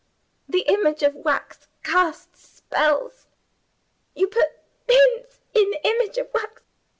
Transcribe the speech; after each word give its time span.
The 0.49 0.61
image 0.61 1.03
of 1.03 1.13
wax 1.13 1.67
casts 1.83 2.57
spells. 2.57 3.27
You 4.15 4.29
put 4.29 4.47
pins 4.87 5.41
in 5.53 5.69
the 5.69 5.87
image 5.87 6.17
of 6.17 6.27
wax. 6.33 6.63